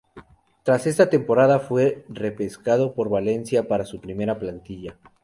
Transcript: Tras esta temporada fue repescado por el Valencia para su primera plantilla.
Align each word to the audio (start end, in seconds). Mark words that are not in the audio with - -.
Tras 0.63 0.87
esta 0.87 1.11
temporada 1.11 1.59
fue 1.59 2.05
repescado 2.09 2.95
por 2.95 3.05
el 3.05 3.11
Valencia 3.13 3.67
para 3.67 3.85
su 3.85 4.01
primera 4.01 4.39
plantilla. 4.39 4.97